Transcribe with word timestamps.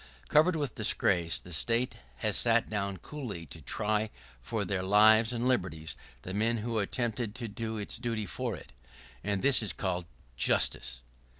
[¶41] 0.23 0.27
Covered 0.29 0.55
with 0.55 0.73
disgrace, 0.73 1.39
the 1.39 1.53
State 1.53 1.97
has 2.15 2.35
sat 2.35 2.67
down 2.67 2.97
coolly 2.97 3.45
to 3.45 3.61
try 3.61 4.09
for 4.41 4.65
their 4.65 4.81
lives 4.81 5.31
and 5.31 5.47
liberties 5.47 5.95
the 6.23 6.33
men 6.33 6.57
who 6.57 6.79
attempted 6.79 7.35
to 7.35 7.47
do 7.47 7.77
its 7.77 7.99
duty 7.99 8.25
for 8.25 8.55
it. 8.55 8.71
And 9.23 9.43
this 9.43 9.61
is 9.61 9.73
called 9.73 10.07
justice! 10.35 11.01